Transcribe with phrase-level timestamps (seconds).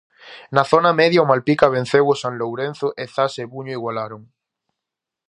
[0.55, 4.21] Na zona media o Malpica venceu o San Lourenzo e Zas e Buño igualaron.